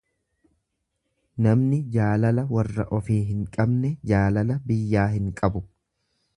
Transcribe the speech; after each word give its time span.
Namni 1.47 1.79
jaalala 1.97 2.47
warra 2.57 2.87
ofii 2.99 3.21
hin 3.29 3.45
qabne 3.59 3.95
jaalala 4.13 4.59
biyyaa 4.71 5.09
hin 5.17 5.33
qabu. 5.43 5.67